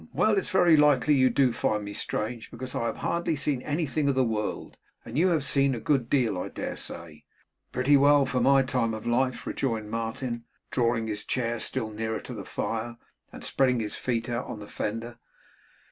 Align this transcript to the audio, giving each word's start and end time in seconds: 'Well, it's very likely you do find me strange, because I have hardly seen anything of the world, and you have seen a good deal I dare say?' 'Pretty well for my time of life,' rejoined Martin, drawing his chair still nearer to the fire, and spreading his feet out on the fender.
'Well, 0.13 0.35
it's 0.39 0.49
very 0.49 0.75
likely 0.75 1.13
you 1.13 1.29
do 1.29 1.53
find 1.53 1.85
me 1.85 1.93
strange, 1.93 2.49
because 2.49 2.73
I 2.73 2.87
have 2.87 2.97
hardly 2.97 3.35
seen 3.35 3.61
anything 3.61 4.09
of 4.09 4.15
the 4.15 4.23
world, 4.23 4.75
and 5.05 5.15
you 5.15 5.27
have 5.27 5.43
seen 5.43 5.75
a 5.75 5.79
good 5.79 6.09
deal 6.09 6.39
I 6.39 6.49
dare 6.49 6.75
say?' 6.75 7.23
'Pretty 7.71 7.97
well 7.97 8.25
for 8.25 8.41
my 8.41 8.63
time 8.63 8.95
of 8.95 9.05
life,' 9.05 9.45
rejoined 9.45 9.91
Martin, 9.91 10.45
drawing 10.71 11.05
his 11.05 11.23
chair 11.23 11.59
still 11.59 11.91
nearer 11.91 12.19
to 12.19 12.33
the 12.33 12.45
fire, 12.45 12.97
and 13.31 13.43
spreading 13.43 13.79
his 13.79 13.93
feet 13.95 14.27
out 14.27 14.47
on 14.47 14.57
the 14.59 14.65
fender. 14.67 15.19